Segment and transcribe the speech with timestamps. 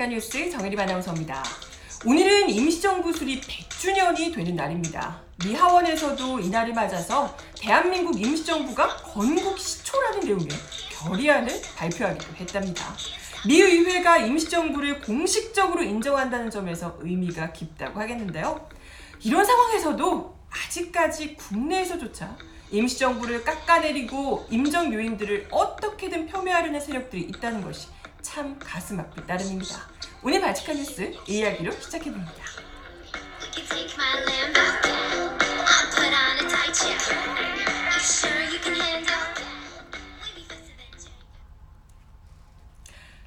[0.00, 1.44] 발칙한 뉴스 정혜림 아나운서입니다.
[2.06, 5.20] 오늘은 임시정부 수립 100주년이 되는 날입니다.
[5.44, 10.48] 미 하원에서도 이 날을 맞아서 대한민국 임시정부가 건국 시초라는 내용의
[10.90, 12.96] 결의안을 발표하기도 했답니다.
[13.46, 18.68] 미 의회가 임시정부를 공식적으로 인정한다는 점에서 의미가 깊다고 하겠는데요.
[19.22, 22.36] 이런 상황에서도 아직까지 국내에서조차
[22.70, 27.88] 임시정부를 깎아내리고 임정 요인들을 어떻게든 폄훼하려는 세력들이 있다는 것이
[28.22, 29.88] 참 가슴 아플 따름입니다.
[30.22, 32.32] 오늘 발칙한 뉴스 이 이야기로 시작해봅니다.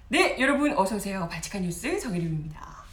[0.10, 1.28] 네, 여러분 어서 오세요.
[1.30, 2.84] 발칙한 뉴스 정혜림입니다.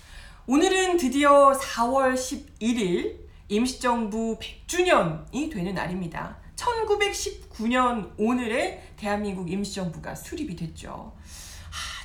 [0.47, 6.39] 오늘은 드디어 4월 11일 임시정부 100주년이 되는 날입니다.
[6.57, 11.13] 1919년 오늘에 대한민국 임시정부가 수립이 됐죠.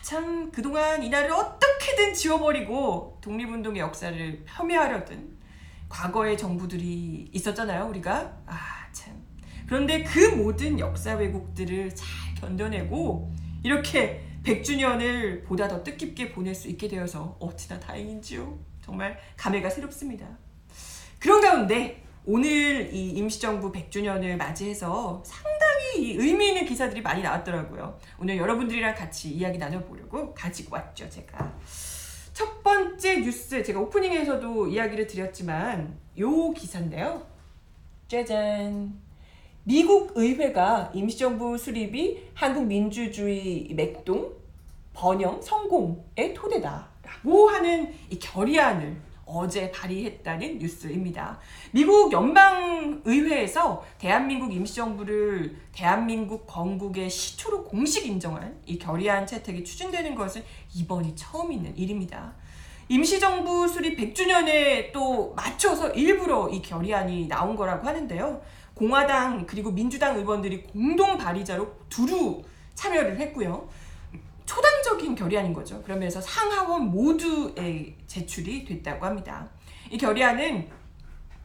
[0.05, 5.35] 아, 참 그동안 이날을 어떻게든 지워버리고 독립운동의 역사를 폄훼하려던
[5.89, 8.37] 과거의 정부들이 있었잖아요, 우리가.
[8.45, 9.19] 아, 참.
[9.65, 12.07] 그런데 그 모든 역사 왜곡들을 잘
[12.39, 18.59] 견뎌내고 이렇게 100주년을 보다 더 뜻깊게 보낼 수 있게 되어서 어찌나 다행인지요.
[18.81, 20.27] 정말 감회가 새롭습니다.
[21.17, 27.99] 그런 가운데 오늘 이 임시정부 100주년을 맞이해서 상 당히 이 의미 있는 기사들이 많이 나왔더라고요.
[28.19, 31.53] 오늘 여러분들이랑 같이 이야기 나눠보려고 가지고 왔죠, 제가.
[32.33, 37.25] 첫 번째 뉴스, 제가 오프닝에서도 이야기를 드렸지만 요 기사인데요.
[38.07, 38.93] 짜잔.
[39.63, 44.31] 미국 의회가 임시정부 수립이 한국 민주주의 맥동
[44.93, 51.39] 번영 성공의 토대다라고 하는 이 결의안을 어제 발의했다는 뉴스입니다.
[51.71, 60.43] 미국 연방의회에서 대한민국 임시정부를 대한민국 건국의 시초로 공식 인정한 이 결의안 채택이 추진되는 것은
[60.73, 62.33] 이번이 처음 있는 일입니다.
[62.87, 68.41] 임시정부 수립 100주년에 또 맞춰서 일부러 이 결의안이 나온 거라고 하는데요.
[68.75, 72.43] 공화당 그리고 민주당 의원들이 공동 발의자로 두루
[72.75, 73.67] 참여를 했고요.
[74.45, 75.81] 초당적인 결의안인 거죠.
[75.83, 79.47] 그러면서 상하원 모두에 제출이 됐다고 합니다.
[79.91, 80.69] 이 결의안은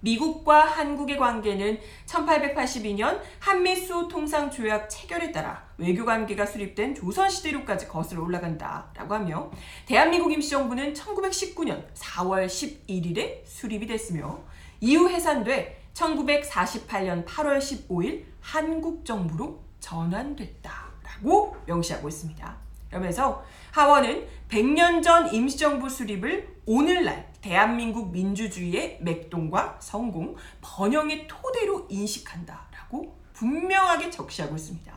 [0.00, 9.14] 미국과 한국의 관계는 1882년 한미수 통상 조약 체결에 따라 외교 관계가 수립된 조선시대로까지 거슬러 올라간다라고
[9.14, 9.50] 하며
[9.86, 14.40] 대한민국 임시정부는 1919년 4월 11일에 수립이 됐으며
[14.80, 22.69] 이후 해산돼 1948년 8월 15일 한국 정부로 전환됐다라고 명시하고 있습니다.
[22.90, 34.10] 그러면서 하원은 100년 전 임시정부 수립을 오늘날 대한민국 민주주의의 맥동과 성공, 번영의 토대로 인식한다라고 분명하게
[34.10, 34.92] 적시하고 있습니다.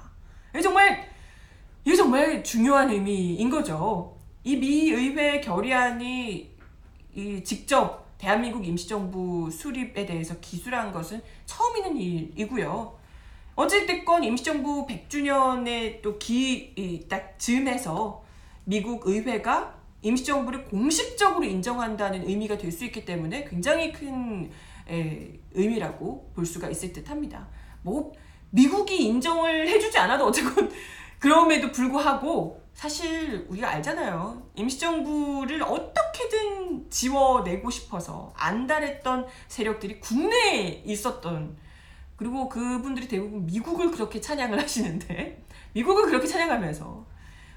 [0.54, 1.08] 이게 정말
[1.86, 4.18] 이게 정말 중요한 의미인 거죠.
[4.44, 6.52] 이 미 의회 결의안이
[7.16, 12.98] 이 직접 대한민국 임시정부 수립에 대해서 기술한 것은 처음 있는 일이고요.
[13.56, 18.24] 어찌됐건 임시정부 100주년에 또 기딱 즈음해서
[18.66, 24.52] 미국 의회가 임시정부를 공식적으로 인정한다는 의미가 될 수 있기 때문에 굉장히 큰
[24.90, 27.48] 에, 의미라고 볼 수가 있을 듯 합니다.
[27.84, 28.12] 뭐,
[28.50, 30.72] 미국이 인정을 해주지 않아도 어쨌건
[31.20, 34.42] 그럼에도 불구하고 사실 우리가 알잖아요.
[34.56, 41.56] 임시정부를 어떻게든 지워내고 싶어서 안달했던 세력들이 국내에 있었던
[42.16, 45.44] 그리고 그분들이 대부분 미국을 그렇게 찬양을 하시는데
[45.74, 47.14] 미국을 그렇게 찬양하면서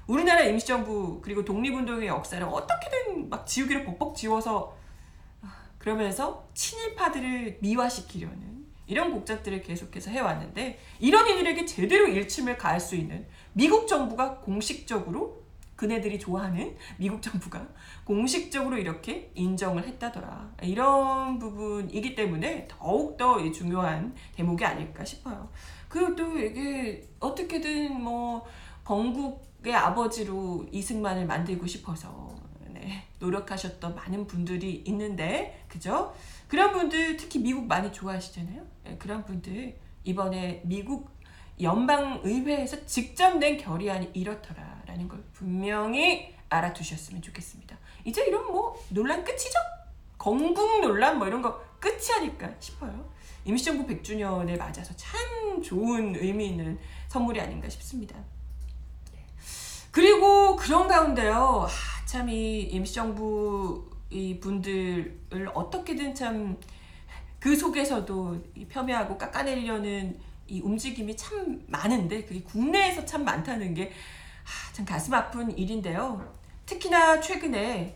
[0.07, 4.75] 우리나라 임시정부 그리고 독립운동의 역사를 어떻게든 막 지우기를 벅벅 지워서
[5.41, 13.27] 아, 그러면서 친일파들을 미화시키려는 이런 곡작들을 계속해서 해왔는데 이런 이들에게 제대로 일침을 가할 수 있는
[13.51, 15.43] 미국 정부가 공식적으로
[15.77, 17.65] 그네들이 좋아하는 미국 정부가
[18.03, 20.55] 공식적으로 이렇게 인정을 했다더라.
[20.63, 25.49] 이런 부분이기 때문에 더욱더 중요한 대목이 아닐까 싶어요.
[25.87, 28.45] 그리고 또 이게 어떻게든 뭐
[28.83, 32.35] 건국의 아버지로 이승만을 만들고 싶어서
[32.69, 36.13] 네, 노력하셨던 많은 분들이 있는데 그죠?
[36.47, 38.65] 그런 분들 특히 미국 많이 좋아하시잖아요.
[38.83, 41.16] 네, 그런 분들 이번에 미국
[41.61, 47.77] 연방의회에서 직접 낸 결의안이 이렇더라라는 걸 분명히 알아두셨으면 좋겠습니다.
[48.05, 49.57] 이제 이런 뭐 논란 끝이죠?
[50.17, 53.09] 건국 논란 뭐 이런 거 끝이 아닐까 싶어요.
[53.45, 58.15] 임시정부 100주년을 맞아서 참 좋은 의미 있는 선물이 아닌가 싶습니다.
[59.11, 59.25] 네.
[59.91, 61.67] 그리고 그런 가운데요.
[61.67, 66.57] 아, 참이 임시정부 이 분들을 어떻게든 참
[67.39, 73.91] 그 속에서도 이 폄훼하고 깎아내리려는 이 움직임이 참 많은데 그게 국내에서 참 많다는 게
[74.73, 76.33] 참 가슴 아픈 일인데요.
[76.65, 77.95] 특히나 최근에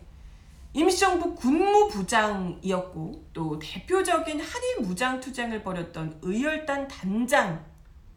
[0.74, 7.66] 임시정부 군무부장이었고 또 대표적인 한일 무장 투쟁을 벌였던 의열단 단장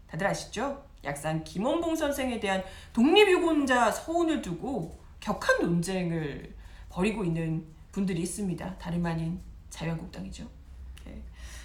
[0.08, 0.84] 다들 아시죠?
[1.02, 6.54] 약산 김원봉 선생에 대한 독립유공자 서운을 두고 격한 논쟁을
[6.88, 8.78] 벌이고 있는 분들이 있습니다.
[8.78, 9.40] 다름 아닌
[9.70, 10.48] 자유한국당이죠.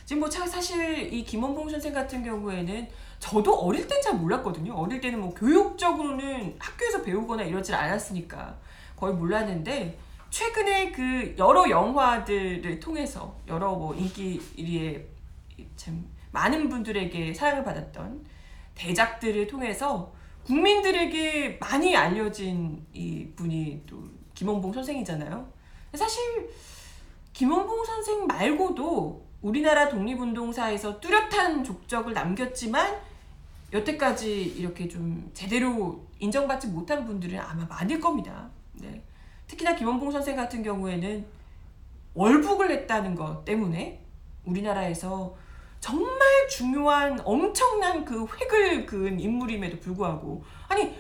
[0.10, 0.16] 네.
[0.16, 2.88] 지금 뭐 차- 사실 이 김원봉 선생 같은 경우에는
[3.20, 4.74] 저도 어릴 땐 잘 몰랐거든요.
[4.74, 8.58] 어릴 때는 뭐 교육적으로는 학교에서 배우거나 이러질 않았으니까
[8.96, 10.00] 거의 몰랐는데
[10.32, 15.06] 최근에 그 여러 영화들을 통해서 여러 뭐 인기 1위에
[15.76, 18.26] 참 많은 분들에게 사랑을 받았던
[18.74, 20.12] 대작들을 통해서
[20.44, 24.02] 국민들에게 많이 알려진 이 분이 또
[24.34, 25.48] 김원봉 선생이잖아요.
[25.94, 26.50] 사실
[27.34, 32.98] 김원봉 선생 말고도 우리나라 독립운동사에서 뚜렷한 족적을 남겼지만
[33.72, 38.50] 여태까지 이렇게 좀 제대로 인정받지 못한 분들은 아마 많을 겁니다.
[38.74, 39.02] 네.
[39.48, 41.26] 특히나 김원봉 선생 같은 경우에는
[42.14, 44.04] 월북을 했다는 것 때문에
[44.46, 45.36] 우리나라에서
[45.80, 46.20] 정말
[46.50, 50.94] 중요한 엄청난 그 획을 그은 인물임에도 불구하고 아니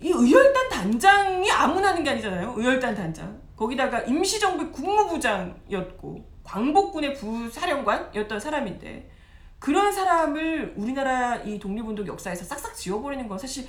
[0.00, 2.54] 이 의열단 단장이 아무나 하는 게 아니잖아요.
[2.56, 3.40] 의열단 단장.
[3.56, 9.10] 거기다가 임시정부 국무부장이었고 광복군의 부사령관이었던 사람인데
[9.58, 13.68] 그런 사람을 우리나라 이 독립운동 역사에서 싹싹 지워버리는 건 사실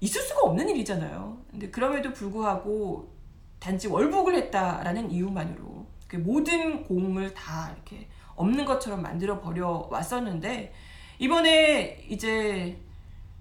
[0.00, 1.38] 있을 수가 없는 일이잖아요.
[1.50, 3.14] 근데 그럼에도 불구하고
[3.60, 10.74] 단지 월북을 했다라는 이유만으로 그 모든 공을 다 이렇게 없는 것처럼 만들어 버려 왔었는데
[11.18, 12.78] 이번에 이제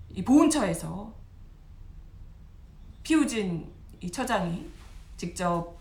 [0.09, 1.13] 이 보훈처에서
[3.03, 4.69] 피우진 이 처장이
[5.17, 5.74] 직접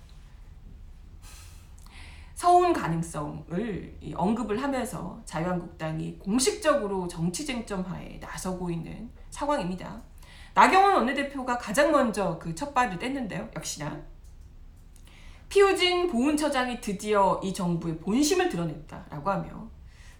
[2.34, 10.02] 서운 가능성을 이 언급을 하면서 자유한국당이 공식적으로 정치 쟁점화에 나서고 있는 상황입니다.
[10.54, 13.54] 나경원 원내대표가 가장 먼저 그 첫 발을 뗐는데요.
[13.56, 14.02] 역시나
[15.48, 19.68] 피우진 보훈처장이 드디어 이 정부의 본심을 드러냈다라고 하며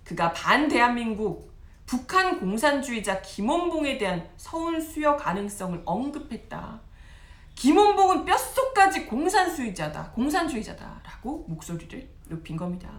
[0.04, 1.52] 그가 반대한민국
[1.86, 6.80] 북한 공산주의자 김원봉에 대한 서운 수여 가능성을 언급했다.
[7.54, 12.90] 김원봉은 뼛속까지 공산주의자다, 공산주의자다라고 목소리를 높인 겁니다.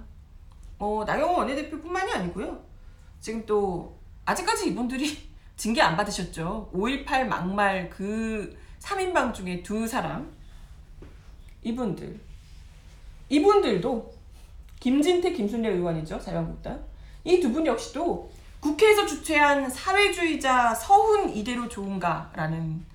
[0.80, 2.63] 어, 나경원 원내대표뿐만이 아니고요.
[3.19, 5.18] 지금 또 아직까지 이분들이
[5.56, 6.72] 징계 안 받으셨죠.
[6.74, 10.31] 5.18 막말 그 3인방 중에 두 사람
[11.63, 12.19] 이분들
[13.30, 14.13] 이분들도
[14.80, 16.19] 김진태, 김순례 의원이죠.
[16.19, 16.84] 자유한국당
[17.24, 18.30] 이 두 분 역시도
[18.60, 22.86] 국회에서 주최한 사회주의자 서훈 이대로 좋은가라는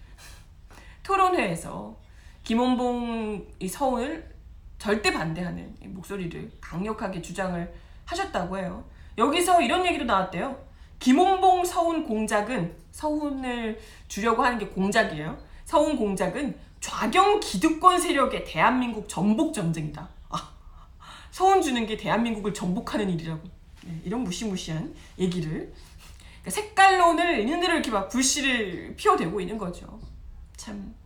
[1.10, 1.96] 토론회에서
[2.44, 4.32] 김원봉 이 서훈을
[4.78, 7.74] 절대 반대하는 이 목소리를 강력하게 주장을
[8.04, 8.84] 하셨다고 해요.
[9.18, 10.56] 여기서 이런 얘기도 나왔대요.
[11.00, 15.36] 김원봉 서훈 공작은 서훈을 주려고 하는 게 공작이에요.
[15.64, 20.08] 서훈 공작은 좌경 기득권 세력의 대한민국 전복 전쟁이다.
[20.28, 20.52] 아,
[21.32, 23.42] 서훈 주는 게 대한민국을 전복하는 일이라고.
[23.82, 25.72] 네, 이런 무시무시한 얘기를
[26.42, 29.98] 그러니까 색깔론을 있는대로 이렇게 막 불씨를 피워대고 있는 거죠.
[30.56, 30.99] 참.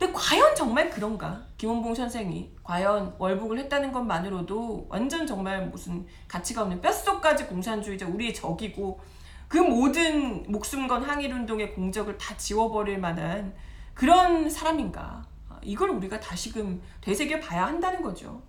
[0.00, 1.44] 근데 과연 정말 그런가?
[1.58, 8.98] 김원봉 선생이 과연 월북을 했다는 것만으로도 완전 정말 무슨 가치가 없는 뼛속까지 공산주의자 우리의 적이고
[9.46, 13.54] 그 모든 목숨 건 항일운동의 공적을 다 지워버릴 만한
[13.92, 15.22] 그런 사람인가?
[15.50, 18.40] 아, 이걸 우리가 다시금 되새겨 봐야 한다는 거죠.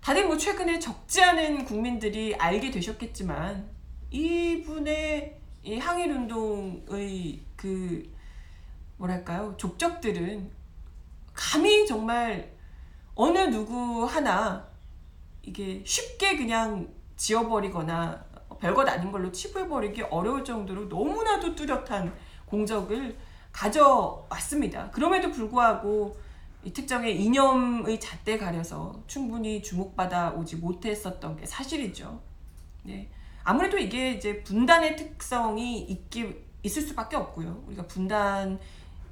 [0.00, 3.68] 다들 뭐 최근에 적지 않은 국민들이 알게 되셨겠지만
[4.12, 8.08] 이분의 이 항일운동의 그
[8.98, 10.54] 뭐랄까요 족적들은
[11.36, 12.56] 감히 정말
[13.14, 14.66] 어느 누구 하나
[15.42, 18.24] 이게 쉽게 그냥 지워버리거나
[18.58, 22.12] 별것 아닌 걸로 치부해버리기 어려울 정도로 너무나도 뚜렷한
[22.46, 23.16] 공적을
[23.52, 24.90] 가져왔습니다.
[24.90, 26.16] 그럼에도 불구하고
[26.64, 32.20] 이 특정의 이념의 잣대 가려서 충분히 주목받아 오지 못했었던 게 사실이죠.
[32.82, 33.08] 네.
[33.44, 37.62] 아무래도 이게 이제 분단의 특성이 있기, 있을 수밖에 없고요.
[37.68, 38.58] 우리가 분단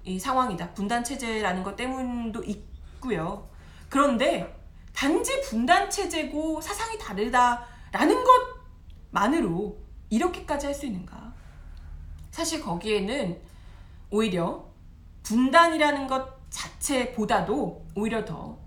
[0.04, 0.74] 이 상황이다.
[0.74, 3.48] 분단 체제라는 것 때문도 있고요.
[3.88, 4.54] 그런데
[4.94, 8.24] 단지 분단 체제고 사상이 다르다라는
[9.12, 9.78] 것만으로
[10.10, 11.32] 이렇게까지 할 수 있는가?
[12.30, 13.40] 사실 거기에는
[14.10, 14.66] 오히려
[15.22, 18.58] 분단이라는 것 자체보다도 오히려 더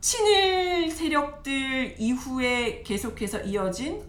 [0.00, 4.02] 친일 세력들 이후에 계속해서 이어진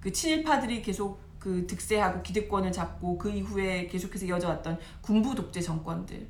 [0.00, 6.28] 그 친일파들이 계속 그 득세하고 기득권을 잡고 그 이후에 계속해서 이어져왔던 군부 독재 정권들.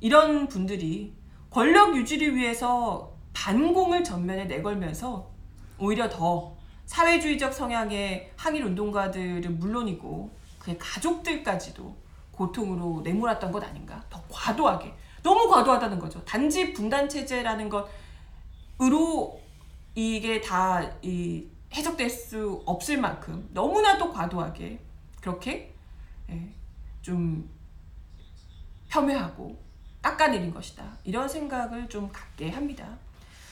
[0.00, 1.12] 이런 분들이
[1.50, 5.30] 권력 유지를 위해서 반공을 전면에 내걸면서
[5.78, 6.56] 오히려 더
[6.86, 10.30] 사회주의적 성향의 항일 운동가들은 물론이고
[10.60, 11.94] 그의 가족들까지도
[12.30, 14.02] 고통으로 내몰았던 것 아닌가.
[14.08, 14.94] 더 과도하게.
[15.22, 16.24] 너무 과도하다는 거죠.
[16.24, 17.68] 단지 분단 체제라는
[18.78, 19.42] 것으로
[19.94, 24.78] 이게 다 이 해석될 수 없을 만큼 너무나도 과도하게
[25.20, 25.74] 그렇게
[26.30, 26.48] 예,
[27.02, 27.48] 좀
[28.88, 29.58] 폄훼하고
[30.02, 30.84] 깎아내린 것이다.
[31.04, 32.86] 이런 생각을 좀 갖게 합니다.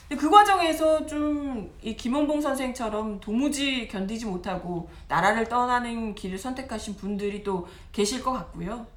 [0.07, 1.43] 근데 그 과정에서 좀
[1.81, 8.87] 이 김원봉 선생처럼 도무지 견디지 못하고 나라를 떠나는 길을 선택하신 분들이 또 계실 것 같고요.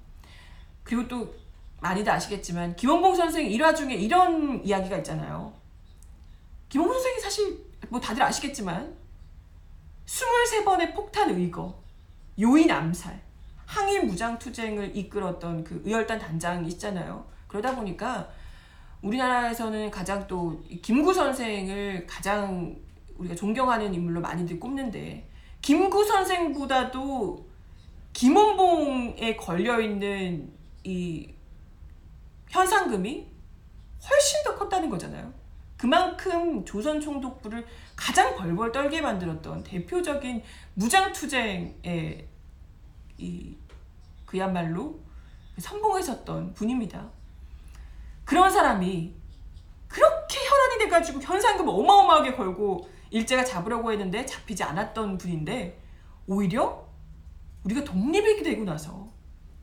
[0.84, 1.34] 그리고 또
[1.80, 5.52] 많이들 아시겠지만 김원봉 선생 일화 중에 이런 이야기가 있잖아요.
[6.68, 8.96] 김원봉 선생이 사실 뭐 다들 아시겠지만
[10.06, 11.82] 23번의 폭탄 의거,
[12.40, 13.20] 요인 암살,
[13.66, 17.26] 항일 무장 투쟁을 이끌었던 그 의열단 단장이 있잖아요.
[17.48, 18.28] 그러다 보니까
[19.02, 22.76] 우리나라에서는 가장 또이 김구 선생을 가장
[23.16, 25.28] 우리가 존경하는 인물로 많이들 꼽는데
[25.60, 27.46] 김구 선생보다도
[28.12, 30.52] 김원봉에 걸려 있는
[30.84, 31.28] 이
[32.48, 33.26] 현상금이
[34.08, 35.32] 훨씬 더 컸다는 거잖아요.
[35.76, 40.42] 그만큼 조선 총독부를 가장 벌벌 떨게 만들었던 대표적인
[40.74, 42.26] 무장 투쟁의
[43.18, 43.56] 이
[44.24, 45.00] 그야말로
[45.58, 47.10] 선봉했었던 분입니다.
[48.24, 49.14] 그런 사람이
[49.88, 55.80] 그렇게 혈안이 돼가지고 현상금 어마어마하게 걸고 일제가 잡으려고 했는데 잡히지 않았던 분인데
[56.26, 56.86] 오히려
[57.64, 59.08] 우리가 독립이 되고 나서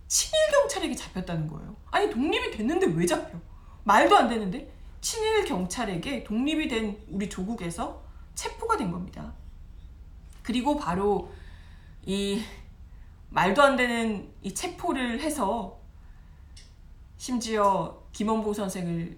[0.08, 1.75] 친일 경찰에게 잡혔다는 거예요.
[1.91, 3.38] 아니 독립이 됐는데 왜 잡혀?
[3.84, 4.73] 말도 안 되는데
[5.03, 8.01] 친일 경찰에게 독립이 된 우리 조국에서
[8.36, 9.33] 체포가 된 겁니다.
[10.41, 11.29] 그리고 바로
[12.05, 12.41] 이
[13.29, 15.77] 말도 안 되는 이 체포를 해서
[17.17, 19.17] 심지어 김원봉 선생을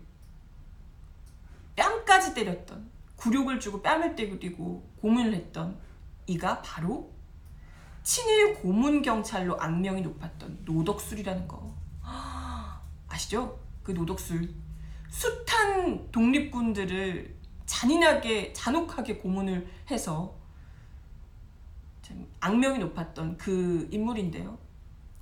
[1.75, 5.79] 뺨까지 때렸던 굴욕을 주고 뺨을 때리고 고문을 했던
[6.25, 7.13] 이가 바로
[8.01, 11.75] 친일 고문 경찰로 악명이 높았던 노덕술이라는 거
[13.07, 13.59] 아시죠?
[13.83, 14.64] 그 노덕술
[15.15, 20.36] 숱한 독립군들을 잔인하게 잔혹하게 고문을 해서
[22.01, 24.57] 참 악명이 높았던 그 인물인데요.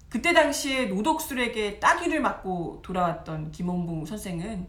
[0.10, 4.68] 그때 당시에 노덕술에게 따귀를 맞고 돌아왔던 김원봉 선생은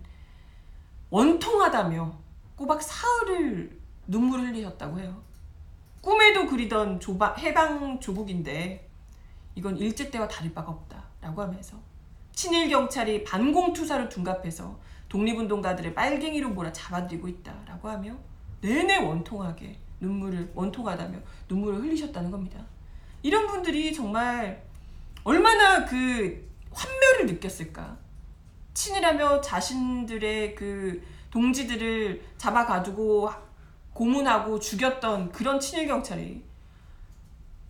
[1.09, 2.19] 원통하다며
[2.57, 5.23] 꼬박 사흘을 눈물을 흘리셨다고 해요.
[6.03, 8.91] 꿈에도 그리던 조바, 해방 조국인데
[9.55, 11.79] 이건 일제 때와 다를 바가 없다라고 하면서
[12.33, 14.79] 친일 경찰이 반공 투사를 둔갑해서
[15.15, 18.17] 독립운동가들을 빨갱이로 몰아 잡아들이고 있다라고 하며
[18.61, 21.17] 내내 원통하게 눈물을 원통하다며
[21.49, 22.61] 눈물을 흘리셨다는 겁니다.
[23.23, 24.65] 이런 분들이 정말
[25.23, 27.97] 얼마나 그 환멸을 느꼈을까?
[28.75, 33.31] 친일하며 자신들의 그 동지들을 잡아 가지고
[33.93, 36.43] 고문하고 죽였던 그런 친일 경찰이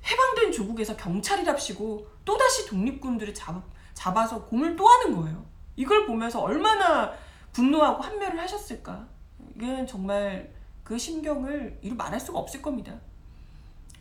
[0.02, 5.44] 해방된 조국에서 경찰이랍시고 또다시 독립군들을 잡, 잡아서 고문을 또 하는 거예요.
[5.76, 7.12] 이걸 보면서 얼마나
[7.54, 9.08] 분노하고 환멸을 하셨을까?
[9.56, 12.92] 이건 정말 그 심경을 이루 말할 수가 없을 겁니다.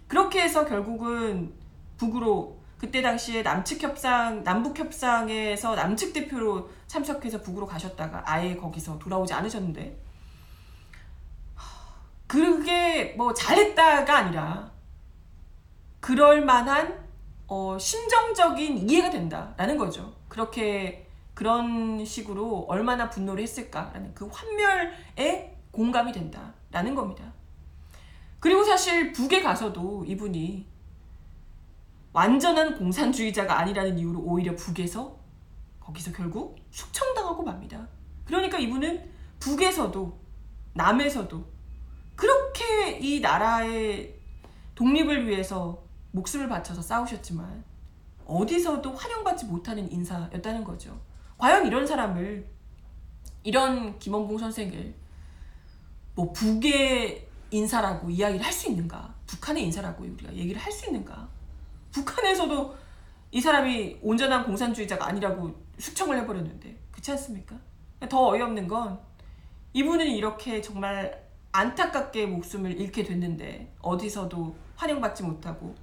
[0.08, 1.54] 그렇게 해서 결국은
[1.98, 9.34] 북으로 그때 당시에 남측 협상, 남북 협상에서 남측 대표로 참석해서 북으로 가셨다가 아예 거기서 돌아오지
[9.34, 10.04] 않으셨는데
[12.28, 14.72] 그게 뭐 잘했다가 아니라
[16.00, 17.08] 그럴 만한
[17.48, 20.16] 어, 심정적인 이해가 된다라는 거죠.
[20.28, 21.03] 그렇게
[21.34, 27.34] 그런 식으로 얼마나 분노를 했을까라는 그 환멸에 공감이 된다라는 겁니다.
[28.40, 30.68] 그리고 사실 북에 가서도 이분이
[32.12, 35.18] 완전한 공산주의자가 아니라는 이유로 오히려 북에서
[35.80, 37.88] 거기서 결국 숙청당하고 맙니다.
[38.26, 40.20] 그러니까 이분은 북에서도
[40.74, 41.54] 남에서도
[42.16, 44.20] 그렇게 이 나라의
[44.76, 47.64] 독립을 위해서 목숨을 바쳐서 싸우셨지만
[48.26, 51.00] 어디서도 환영받지 못하는 인사였다는 거죠.
[51.38, 52.48] 과연 이런 사람을
[53.44, 54.94] 이런 김원봉 선생을
[56.16, 59.14] 뭐 북의 인사라고 이야기를 할 수 있는가?
[59.28, 61.28] 북한의 인사라고 우리가 얘기를 할 수 있는가?
[61.92, 62.76] 북한에서도
[63.32, 67.58] 이 사람이 온전한 공산주의자가 아니라고 숙청을 해버렸는데 그렇지 않습니까?
[68.10, 69.00] 더 어이없는 건
[69.74, 75.76] 이분은 이렇게 정말 안타깝게 목숨을 잃게 됐는데 어디서도 환영받지 못하고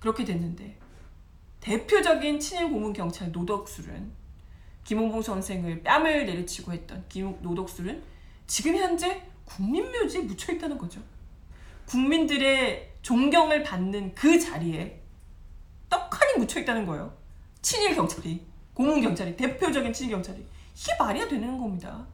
[0.00, 0.78] 그렇게 됐는데
[1.60, 4.12] 대표적인 친일 고문 경찰 노덕술은
[4.86, 8.02] 김홍봉 선생을 뺨을 내리치고 했던 김 노덕술은
[8.46, 11.00] 지금 현재 국민묘지에 묻혀 있다는 거죠.
[11.86, 15.02] 국민들의 존경을 받는 그 자리에
[15.88, 17.16] 떡하니 묻혀 있다는 거예요.
[17.62, 22.06] 친일 경찰이 고문 경찰이 대표적인 친일 경찰이 이게 말이야 되는 겁니다.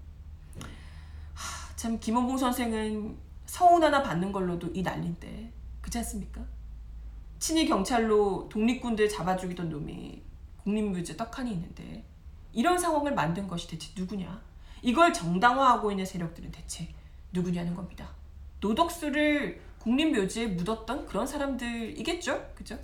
[1.34, 5.52] 하, 참 김원봉 선생은 서운 하나 받는 걸로도 이 난린데
[5.82, 6.42] 그렇지 않습니까?
[7.38, 10.22] 친일 경찰로 독립군들 잡아 죽이던 놈이
[10.62, 12.11] 국립묘지에 떡하니 있는데
[12.52, 14.40] 이런 상황을 만든 것이 대체 누구냐?
[14.82, 16.88] 이걸 정당화하고 있는 세력들은 대체
[17.32, 18.08] 누구냐는 겁니다.
[18.60, 22.52] 노덕수를 국립묘지에 묻었던 그런 사람들이겠죠?
[22.54, 22.78] 그죠?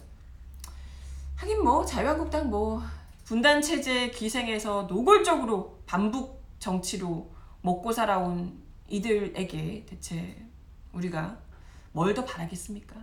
[1.37, 2.82] 하긴 뭐 자유한국당 뭐
[3.25, 7.30] 분단 체제 기생에서 노골적으로 반북 정치로
[7.62, 10.44] 먹고 살아온 이들에게 대체
[10.92, 11.38] 우리가
[11.92, 12.96] 뭘 더 바라겠습니까?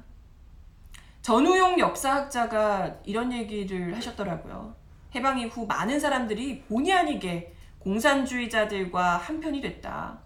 [1.21, 4.75] 전우용 역사학자가 이런 얘기를 하셨더라고요.
[5.15, 10.19] 해방 이후 많은 사람들이 본의 아니게 공산주의자들과 한편이 됐다.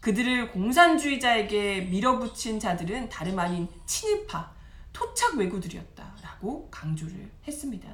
[0.00, 4.50] 그들을 공산주의자에게 밀어붙인 자들은 다름 아닌 친일파,
[4.92, 7.88] 토착 왜구들이었다라고 강조를 했습니다.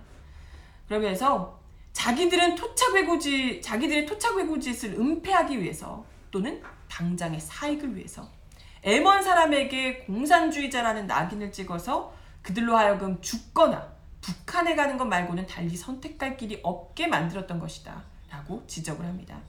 [0.86, 1.60] 그러면서
[1.92, 8.26] 자기들은 토착 왜구지, 자기들의 토착 왜구 짓을 은폐하기 위해서 또는 당장의 사익을 위해서
[8.82, 16.60] 애먼 사람에게 공산주의자라는 낙인을 찍어서 그들로 하여금 죽거나 북한에 가는 것 말고는 달리 선택할 길이
[16.62, 18.02] 없게 만들었던 것이다.
[18.30, 19.40] 라고 지적을 합니다.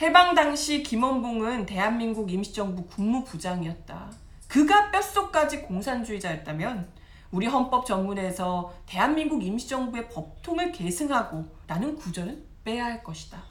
[0.00, 4.12] 해방 당시 김원봉은 대한민국 임시정부 국무부장이었다.
[4.46, 6.88] 그가 뼛속까지 공산주의자였다면
[7.30, 13.42] 우리 헌법 전문에서 대한민국 임시정부의 법통을 계승하고 라는 구절은 빼야 할 것이다.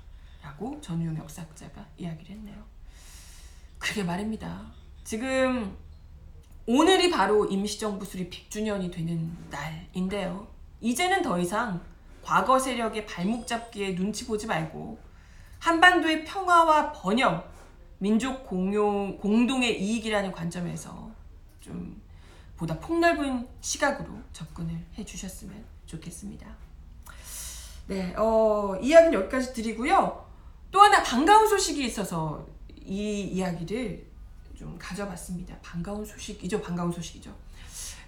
[0.41, 2.63] 라고 전우용 역사학자가 이야기를 했네요.
[3.77, 4.71] 그게 말입니다.
[5.03, 5.77] 지금
[6.69, 10.45] 오늘이 바로 임시정부 수립 100주년이 되는 날인데요.
[10.81, 11.81] 이제는 더 이상
[12.21, 14.99] 과거 세력의 발목 잡기에 눈치 보지 말고
[15.59, 17.41] 한반도의 평화와 번영,
[17.99, 21.09] 민족 공용, 공동의 이익이라는 관점에서
[21.61, 22.01] 좀
[22.57, 26.47] 보다 폭넓은 시각으로 접근을 해 주셨으면 좋겠습니다.
[27.87, 30.27] 네, 어, 이야기는 여기까지 드리고요.
[30.69, 34.06] 또 하나 반가운 소식이 있어서 이 이야기를
[34.57, 35.55] 좀 가져봤습니다.
[35.61, 36.59] 반가운 소식이죠.
[36.61, 37.31] 반가운 소식이죠.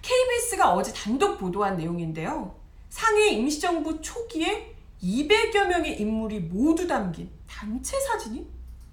[0.02, 2.56] KBS가 어제 단독 보도한 내용인데요.
[2.90, 8.48] 상해 임시정부 초기에 200여 명의 인물이 모두 담긴 단체 사진이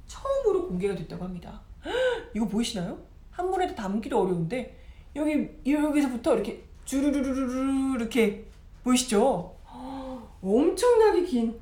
[0.07, 1.63] 처음으로 공개가 됐다고 합니다.
[2.35, 2.99] 이거 보이시나요?
[3.31, 4.79] 한 번에도 담기도 어려운데
[5.17, 8.47] 여기 여기서부터 이렇게 주르르르르 이렇게
[8.85, 9.57] 보이시죠?
[10.43, 11.59] 엄청나게 긴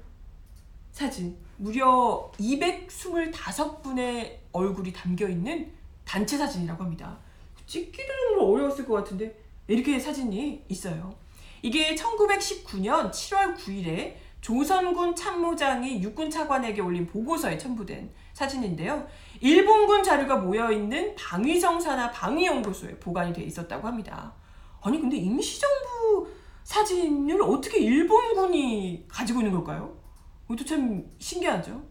[0.90, 1.37] 사진.
[1.57, 5.72] 무려 225분의 얼굴이 담겨 있는
[6.04, 7.18] 단체 사진이라고 합니다.
[7.66, 11.14] 찍기는 어려웠을 것 같은데 이렇게 사진이 있어요.
[11.62, 19.08] 이게 1919년 7월 9일에 조선군 참모장이 육군 차관에게 올린 보고서에 첨부된 사진인데요.
[19.40, 24.34] 일본군 자료가 모여 있는 방위성 산하 방위연구소에 보관이 돼 있었다고 합니다.
[24.82, 26.28] 아니 근데 임시정부
[26.64, 29.96] 사진을 어떻게 일본군이 가지고 있는 걸까요?
[30.44, 31.82] 이것도 참 신기하죠.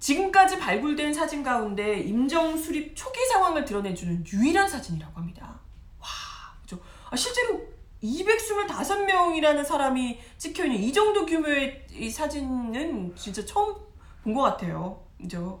[0.00, 5.60] 지금까지 발굴된 사진 가운데 임정 수립 초기 상황을 드러내주는 유일한 사진이라고 합니다.
[5.98, 6.06] 와,
[6.62, 6.80] 그죠?
[7.10, 7.60] 아, 실제로
[8.02, 13.74] 225명이라는 사람이 찍혀있는 이 정도 규모의 이 사진은 진짜 처음
[14.24, 15.02] 본 것 같아요.
[15.20, 15.60] 그죠?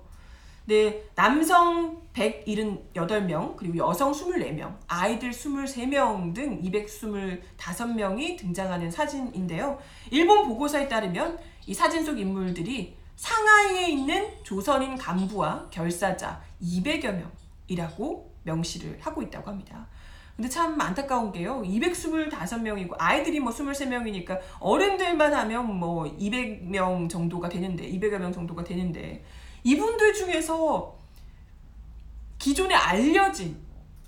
[0.66, 9.78] 네, 남성 178명, 그리고 여성 24명, 아이들 23명 등 225명이 등장하는 사진인데요.
[10.10, 17.22] 일본 보고서에 따르면 이 사진 속 인물들이 상하이에 있는 조선인 간부와 결사자 200여
[17.68, 19.86] 명이라고 명시를 하고 있다고 합니다.
[20.34, 21.60] 근데 참 안타까운 게요.
[21.60, 29.22] 225명이고 아이들이 뭐 23명이니까 어른들만 하면 뭐 200명 정도가 되는데 200여 명 정도가 되는데
[29.64, 30.96] 이분들 중에서
[32.38, 33.58] 기존에 알려진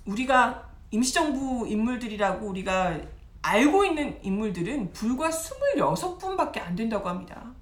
[0.07, 2.98] 우리가 임시정부 인물들이라고 우리가
[3.42, 7.53] 알고 있는 인물들은 불과 26분밖에 안 된다고 합니다.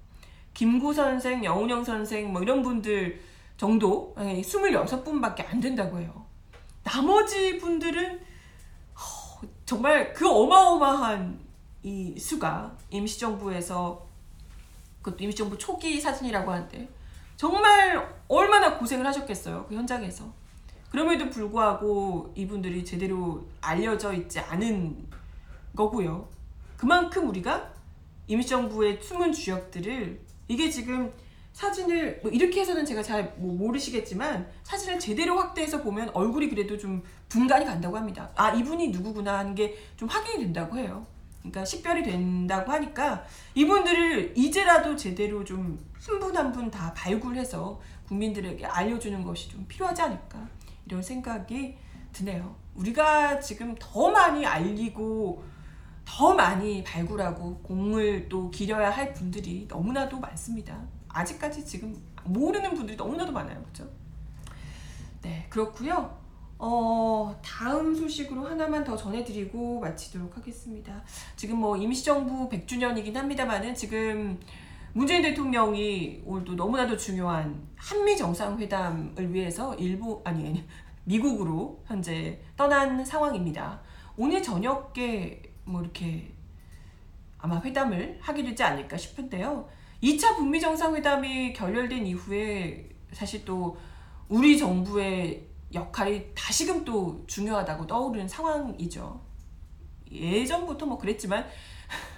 [0.53, 3.21] 김구 선생, 여운영 선생 뭐 이런 분들
[3.57, 6.25] 정도 26분밖에 안 된다고 해요.
[6.83, 8.19] 나머지 분들은
[9.65, 11.39] 정말 그 어마어마한
[11.83, 14.05] 이 수가 임시정부에서
[15.01, 16.89] 그것도 임시정부 초기 사진이라고 하는데
[17.37, 20.31] 정말 얼마나 고생을 하셨겠어요 그 현장에서
[20.91, 25.07] 그럼에도 불구하고 이분들이 제대로 알려져 있지 않은
[25.75, 26.27] 거고요
[26.77, 27.71] 그만큼 우리가
[28.27, 30.19] 임시정부의 숨은 주역들을
[30.51, 31.11] 이게 지금
[31.53, 37.01] 사진을 뭐 이렇게 해서는 제가 잘 뭐 모르시겠지만 사진을 제대로 확대해서 보면 얼굴이 그래도 좀
[37.29, 38.29] 분간이 간다고 합니다.
[38.35, 41.05] 아 이분이 누구구나 하는 게 좀 확인이 된다고 해요.
[41.39, 43.23] 그러니까 식별이 된다고 하니까
[43.55, 50.01] 이분들을 이제라도 제대로 좀 한 분 한 분 다 발굴해서 국민들에게 알려주는 것이 좀 필요하지
[50.01, 50.47] 않을까
[50.87, 51.77] 이런 생각이
[52.11, 52.55] 드네요.
[52.75, 55.43] 우리가 지금 더 많이 알리고
[56.11, 60.77] 더 많이 발굴하고 공을 또 기려야 할 분들이 너무나도 많습니다.
[61.07, 63.63] 아직까지 지금 모르는 분들이 너무나도 많아요.
[63.63, 63.87] 그죠?
[65.21, 66.19] 네, 그렇고요.
[66.59, 71.01] 어, 다음 소식으로 하나만 더 전해드리고 마치도록 하겠습니다.
[71.37, 74.37] 지금 뭐 임시정부 100주년이긴 합니다만은 지금
[74.91, 80.67] 문재인 대통령이 오늘도 너무나도 중요한 한미 정상회담을 위해서 일부 아니 아니
[81.05, 83.79] 미국으로 현재 떠난 상황입니다.
[84.17, 86.33] 오늘 저녁에 뭐 이렇게
[87.37, 89.67] 아마 회담을 하게 되지 않을까 싶은데요.
[90.03, 93.77] 2차 북미 정상회담이 결렬된 이후에 사실 또
[94.27, 99.21] 우리 정부의 역할이 다시금 또 중요하다고 떠오르는 상황이죠.
[100.11, 101.47] 예전부터 뭐 그랬지만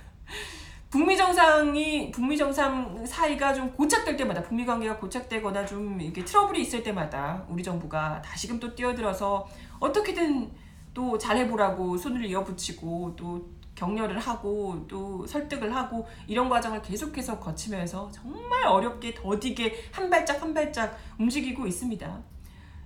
[0.90, 6.84] 북미 정상이 북미 정상 사이가 좀 고착될 때마다 북미 관계가 고착되거나 좀 이렇게 트러블이 있을
[6.84, 9.48] 때마다 우리 정부가 다시금 또 뛰어들어서
[9.80, 10.52] 어떻게든
[10.94, 18.66] 또 잘해보라고 손을 이어붙이고 또 격려를 하고 또 설득을 하고 이런 과정을 계속해서 거치면서 정말
[18.66, 22.24] 어렵게 더디게 한 발짝 한 발짝 움직이고 있습니다.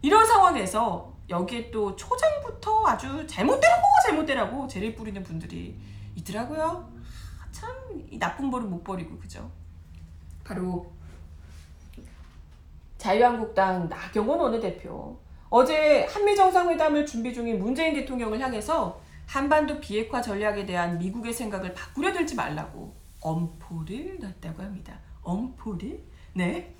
[0.02, 5.78] 이런 상황에서 여기에 또 초장부터 아주 잘못되라고 잘못되라고 죄를 뿌리는 분들이
[6.16, 6.90] 있더라고요.
[7.52, 9.52] 참이 나쁜 버릇 못 버리고 그죠?
[10.44, 10.90] 바로
[12.98, 20.98] 자유한국당 나경원 원내대표 어제 한미 정상회담을 준비 중인 문재인 대통령을 향해서 한반도 비핵화 전략에 대한
[20.98, 25.00] 미국의 생각을 바꾸려 들지 말라고 엄포를 놨다고 합니다.
[25.22, 26.02] 엄포를?
[26.34, 26.74] 네.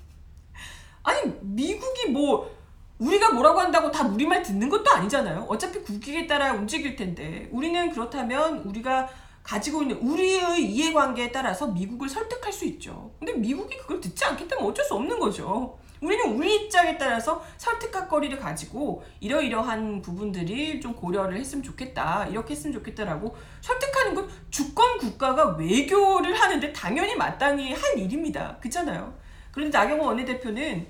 [1.02, 2.56] 아니 미국이 뭐
[2.98, 5.46] 우리가 뭐라고 한다고 다 우리 말 듣는 것도 아니잖아요.
[5.48, 9.08] 어차피 국익에 따라 움직일 텐데 우리는 그렇다면 우리가
[9.42, 13.12] 가지고 있는 우리의 이해관계에 따라서 미국을 설득할 수 있죠.
[13.18, 15.78] 근데 미국이 그걸 듣지 않겠다면 어쩔 수 없는 거죠.
[16.00, 22.26] 우리는 우리 입장에 따라서 설득할 거리를 가지고 이러이러한 부분들이 좀 고려를 했으면 좋겠다.
[22.26, 28.56] 이렇게 했으면 좋겠다라고 설득하는 건 주권 국가가 외교를 하는데 당연히 마땅히 할 일입니다.
[28.60, 29.14] 그렇잖아요.
[29.50, 30.86] 그런데 나경원 원내대표는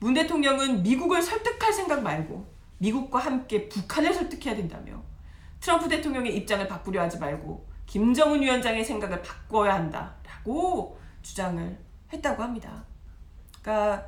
[0.00, 2.46] 문 대통령은 미국을 설득할 생각 말고
[2.78, 5.02] 미국과 함께 북한을 설득해야 된다며
[5.60, 11.78] 트럼프 대통령의 입장을 바꾸려 하지 말고 김정은 위원장의 생각을 바꿔야 한다라고 주장을
[12.12, 12.84] 했다고 합니다.
[13.60, 14.06] 그러니까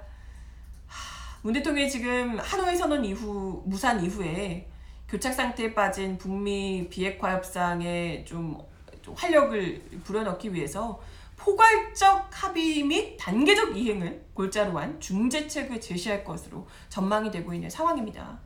[1.42, 4.68] 문 대통령이 지금 하노이 선언 이후 무산 이후에
[5.08, 8.58] 교착 상태에 빠진 북미 비핵화 협상에 좀,
[9.00, 11.00] 좀 활력을 불어넣기 위해서
[11.38, 18.38] 포괄적 합의 및 단계적 이행을 골자로 한 중재책을 제시할 것으로 전망이 되고 있는 상황입니다.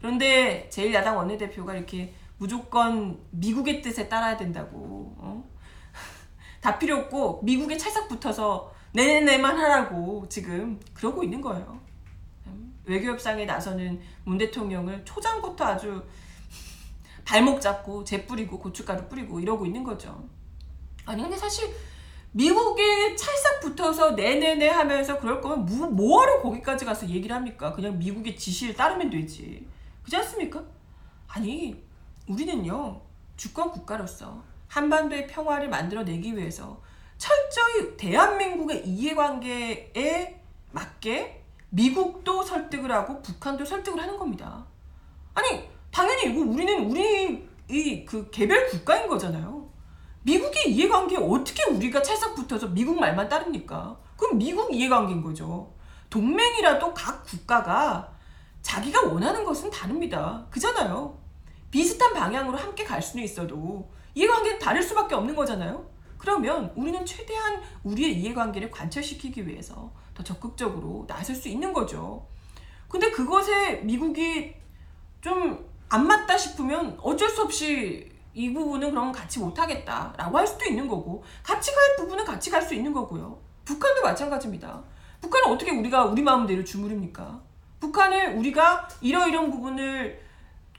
[0.00, 5.44] 그런데 제1야당 원내대표가 이렇게 무조건 미국의 뜻에 따라야 된다고 어?
[6.60, 11.89] 다 필요 없고 미국의 찰싹 붙어서 내내내만 하라고 지금 그러고 있는 거예요.
[12.84, 16.02] 외교 협상에 나서는 문 대통령을 초장부터 아주
[17.24, 20.28] 발목 잡고 재 뿌리고 고춧가루 뿌리고 이러고 있는 거죠.
[21.06, 21.72] 아니 근데 사실
[22.32, 27.72] 미국에 찰싹 붙어서 네네네 하면서 그럴 거면 뭐, 뭐하러 거기까지 가서 얘기를 합니까?
[27.72, 29.66] 그냥 미국의 지시를 따르면 되지.
[30.02, 30.62] 그렇지 않습니까?
[31.28, 31.82] 아니
[32.28, 33.00] 우리는요
[33.36, 36.80] 주권 국가로서 한반도의 평화를 만들어내기 위해서
[37.18, 40.40] 철저히 대한민국의 이해관계에
[40.72, 41.39] 맞게
[41.70, 44.66] 미국도 설득을 하고 북한도 설득을 하는 겁니다.
[45.34, 49.68] 아니 당연히 이거 우리는 우리 이 그 개별 국가인 거잖아요.
[50.22, 53.96] 미국의 이해관계에 어떻게 우리가 찰싹 붙어서 미국 말만 따릅니까?
[54.16, 55.72] 그럼 미국 이해관계인 거죠.
[56.10, 58.12] 동맹이라도 각 국가가
[58.60, 60.44] 자기가 원하는 것은 다릅니다.
[60.50, 61.16] 그잖아요.
[61.70, 65.88] 비슷한 방향으로 함께 갈 수는 있어도 이해관계는 다를 수밖에 없는 거잖아요.
[66.18, 72.26] 그러면 우리는 최대한 우리의 이해관계를 관철시키기 위해서 더 적극적으로 나설 수 있는 거죠.
[72.88, 74.54] 근데 그것에 미국이
[75.20, 80.86] 좀 안 맞다 싶으면 어쩔 수 없이 이 부분은 그럼 같이 못하겠다라고 할 수도 있는
[80.86, 83.38] 거고 같이 갈 부분은 같이 갈 수 있는 거고요.
[83.64, 84.82] 북한도 마찬가지입니다.
[85.20, 87.40] 북한은 어떻게 우리가 우리 마음대로 주무릅니까?
[87.80, 90.20] 북한을 우리가 이러이런 부분을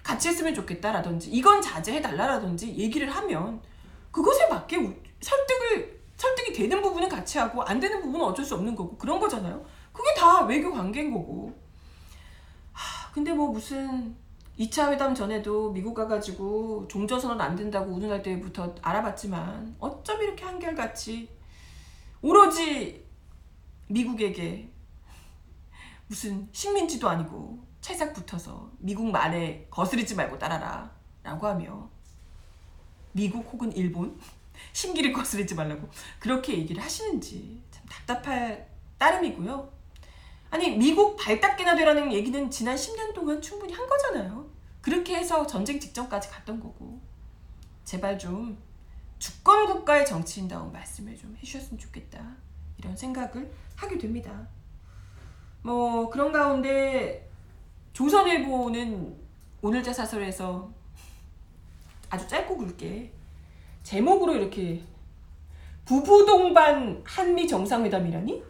[0.01, 3.62] 같이 했으면 좋겠다라든지 이건 자제해달라라든지 얘기를 하면
[4.12, 4.77] 그것에 맞게
[5.19, 9.65] 설득을 설득이 되는 부분은 같이 하고 안 되는 부분은 어쩔 수 없는 거고 그런 거잖아요.
[9.91, 11.51] 그게 다 외교 관계인 거고.
[12.71, 14.15] 하, 근데 뭐 무슨
[14.60, 21.27] 2차 회담 전에도 미국 가가지고 종전선언 안 된다고 운운할 때부터 알아봤지만 어쩜 이렇게 한결같이
[22.21, 23.03] 오로지
[23.88, 24.69] 미국에게
[26.05, 30.91] 무슨 식민지도 아니고 찰싹 붙어서 미국 말에 거스르지 말고 따라라
[31.23, 31.89] 라고 하며
[33.12, 34.19] 미국 혹은 일본
[34.74, 39.71] 심기를 거스르지 말라고 그렇게 얘기를 하시는지 참 답답할 따름이고요.
[40.50, 44.50] 아니 미국 발닦기나 되라는 얘기는 지난 10년 동안 충분히 한 거잖아요.
[44.82, 47.00] 그렇게 해서 전쟁 직전까지 갔던 거고
[47.86, 48.58] 제발 좀
[49.19, 52.36] 주권 국가의 정치인다운 말씀을 좀 해주셨으면 좋겠다
[52.78, 54.47] 이런 생각을 하게 됩니다.
[55.62, 57.30] 뭐 그런 가운데
[57.93, 59.15] 조선일보는
[59.62, 60.71] 오늘자 사설에서
[62.10, 63.13] 아주 짧고 굵게
[63.84, 64.82] 제목으로 이렇게
[65.86, 68.44] 부부 동반 한미 정상회담이라니?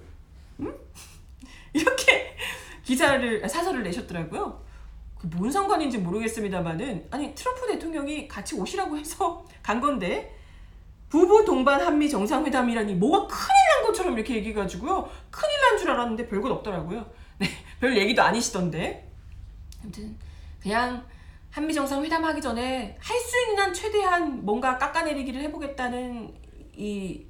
[0.60, 0.76] 음?
[1.74, 2.36] 이렇게
[2.84, 4.62] 기사를 아, 사설을 내셨더라고요.
[5.17, 10.36] 그뭔 상관인지 모르겠습니다만은 아니 트럼프 대통령이 같이 오시라고 해서 간 건데
[11.10, 16.52] 부부 동반 한미 정상회담이라니 뭐가 큰일 난 것처럼 이렇게 얘기해가지고요 큰일 난 줄 알았는데 별것
[16.52, 17.06] 없더라고요.
[17.38, 17.48] 네,
[17.80, 19.10] 별 얘기도 아니시던데.
[19.82, 20.15] 아무튼
[20.62, 21.04] 그냥
[21.52, 26.34] 한미 정상회담 하기 전에 할 수 있는 한 최대한 뭔가 깎아내리기를 해보겠다는
[26.76, 27.26] 이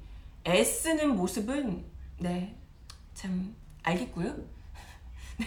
[0.46, 1.84] 애쓰는 모습은
[2.20, 2.56] 네
[3.14, 3.54] 참
[3.84, 4.26] 알겠고요.
[5.38, 5.46] 네.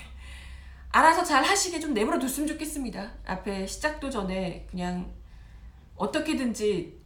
[0.92, 3.12] 알아서 잘 하시게 좀 내버려 뒀으면 좋겠습니다.
[3.26, 5.12] 앞에 시작도 전에 그냥
[5.96, 6.98] 어떻게든지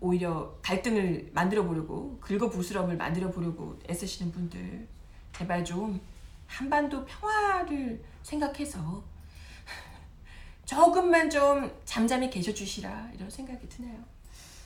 [0.00, 4.86] 오히려 갈등을 만들어 보려고 긁어 부스럼을 만들어 보려고 애쓰시는 분들
[5.32, 6.00] 제발 좀
[6.46, 9.02] 한반도 평화를 생각해서
[10.70, 13.98] 조금만 좀 잠잠히 계셔 주시라 이런 생각이 드네요.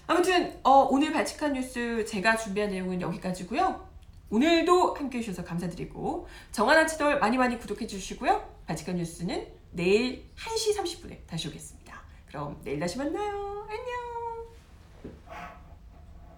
[0.06, 3.88] 아무튼 어, 오늘 발칙한 뉴스 제가 준비한 내용은 여기까지고요.
[4.28, 8.46] 오늘도 함께 해주셔서 감사드리고 정하나 치돌 많이 많이 구독해 주시고요.
[8.66, 11.98] 발칙한 뉴스는 내일 1시 30분에 다시 오겠습니다.
[12.26, 13.66] 그럼 내일 다시 만나요.
[13.70, 14.13] 안녕.